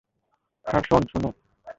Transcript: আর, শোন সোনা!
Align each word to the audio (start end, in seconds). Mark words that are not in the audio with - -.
আর, 0.65 0.81
শোন 0.87 1.03
সোনা! 1.11 1.29